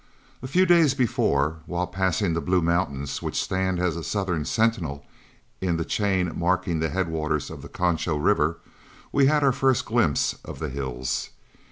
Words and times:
A 0.41 0.47
few 0.47 0.65
days 0.65 0.95
before, 0.95 1.57
while 1.67 1.85
passing 1.85 2.33
the 2.33 2.41
blue 2.41 2.63
mountains 2.63 3.21
which 3.21 3.39
stand 3.39 3.79
as 3.79 3.95
a 3.95 4.03
southern 4.03 4.45
sentinel 4.45 5.05
in 5.61 5.77
the 5.77 5.85
chain 5.85 6.31
marking 6.39 6.79
the 6.79 6.89
headwaters 6.89 7.51
of 7.51 7.61
the 7.61 7.69
Concho 7.69 8.17
River, 8.17 8.57
we 9.11 9.27
had 9.27 9.43
our 9.43 9.51
first 9.51 9.85
glimpse 9.85 10.39
of 10.43 10.57
the 10.57 10.69
hills. 10.69 11.29